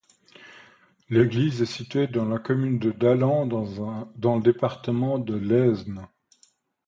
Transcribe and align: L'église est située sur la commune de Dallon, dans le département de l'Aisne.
L'église 1.11 1.61
est 1.61 1.67
située 1.67 2.07
sur 2.11 2.25
la 2.25 2.39
commune 2.39 2.79
de 2.79 2.89
Dallon, 2.89 3.45
dans 3.45 4.35
le 4.35 4.41
département 4.41 5.19
de 5.19 5.35
l'Aisne. 5.35 6.07